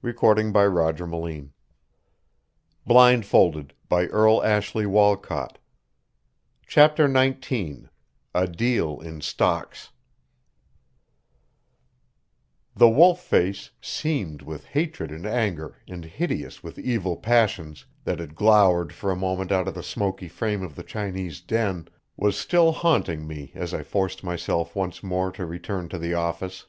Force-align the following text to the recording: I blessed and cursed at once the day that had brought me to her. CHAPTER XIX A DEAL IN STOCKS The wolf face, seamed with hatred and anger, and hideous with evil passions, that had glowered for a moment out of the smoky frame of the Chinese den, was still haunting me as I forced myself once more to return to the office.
I 0.00 0.12
blessed 0.12 0.38
and 0.38 0.54
cursed 0.54 1.00
at 1.00 1.08
once 1.08 1.48
the 2.86 2.94
day 2.94 3.18
that 3.18 3.26
had 3.26 3.30
brought 4.12 4.76
me 4.76 4.86
to 4.86 5.20
her. 5.26 5.48
CHAPTER 6.68 7.08
XIX 7.12 7.88
A 8.32 8.46
DEAL 8.46 9.00
IN 9.00 9.20
STOCKS 9.20 9.90
The 12.76 12.88
wolf 12.88 13.20
face, 13.20 13.72
seamed 13.80 14.42
with 14.42 14.66
hatred 14.66 15.10
and 15.10 15.26
anger, 15.26 15.74
and 15.88 16.04
hideous 16.04 16.62
with 16.62 16.78
evil 16.78 17.16
passions, 17.16 17.86
that 18.04 18.20
had 18.20 18.36
glowered 18.36 18.92
for 18.92 19.10
a 19.10 19.16
moment 19.16 19.50
out 19.50 19.66
of 19.66 19.74
the 19.74 19.82
smoky 19.82 20.28
frame 20.28 20.62
of 20.62 20.76
the 20.76 20.84
Chinese 20.84 21.40
den, 21.40 21.88
was 22.16 22.38
still 22.38 22.70
haunting 22.70 23.26
me 23.26 23.50
as 23.56 23.74
I 23.74 23.82
forced 23.82 24.22
myself 24.22 24.76
once 24.76 25.02
more 25.02 25.32
to 25.32 25.44
return 25.44 25.88
to 25.88 25.98
the 25.98 26.14
office. 26.14 26.68